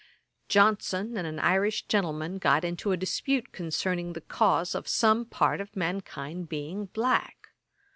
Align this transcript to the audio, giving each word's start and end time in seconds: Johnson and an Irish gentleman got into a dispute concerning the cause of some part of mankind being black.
Johnson 0.49 1.15
and 1.15 1.27
an 1.27 1.37
Irish 1.37 1.85
gentleman 1.85 2.39
got 2.39 2.63
into 2.65 2.91
a 2.91 2.97
dispute 2.97 3.51
concerning 3.51 4.13
the 4.13 4.21
cause 4.21 4.73
of 4.73 4.87
some 4.87 5.25
part 5.25 5.61
of 5.61 5.75
mankind 5.75 6.49
being 6.49 6.85
black. 6.87 7.49